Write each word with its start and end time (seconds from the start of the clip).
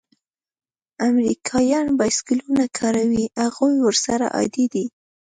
امریکایان 1.09 1.87
بایسکلونه 1.99 2.63
کاروي؟ 2.77 3.25
هغوی 3.43 3.75
ورسره 3.83 4.25
عادي 4.35 4.65
دي. 4.73 4.85